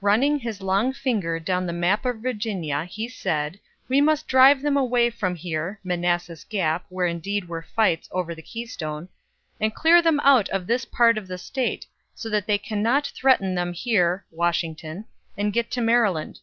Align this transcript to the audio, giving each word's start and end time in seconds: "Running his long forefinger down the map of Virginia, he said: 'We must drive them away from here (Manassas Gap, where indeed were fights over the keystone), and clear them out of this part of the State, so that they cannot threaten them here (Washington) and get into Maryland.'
"Running 0.00 0.38
his 0.38 0.62
long 0.62 0.92
forefinger 0.92 1.40
down 1.40 1.66
the 1.66 1.72
map 1.72 2.06
of 2.06 2.18
Virginia, 2.18 2.84
he 2.84 3.08
said: 3.08 3.58
'We 3.88 4.02
must 4.02 4.28
drive 4.28 4.62
them 4.62 4.76
away 4.76 5.10
from 5.10 5.34
here 5.34 5.80
(Manassas 5.82 6.44
Gap, 6.44 6.86
where 6.90 7.08
indeed 7.08 7.48
were 7.48 7.60
fights 7.74 8.08
over 8.12 8.36
the 8.36 8.40
keystone), 8.42 9.08
and 9.60 9.74
clear 9.74 10.00
them 10.00 10.20
out 10.20 10.48
of 10.50 10.68
this 10.68 10.84
part 10.84 11.18
of 11.18 11.26
the 11.26 11.38
State, 11.38 11.88
so 12.14 12.30
that 12.30 12.46
they 12.46 12.56
cannot 12.56 13.08
threaten 13.16 13.56
them 13.56 13.72
here 13.72 14.24
(Washington) 14.30 15.06
and 15.36 15.52
get 15.52 15.64
into 15.64 15.80
Maryland.' 15.80 16.38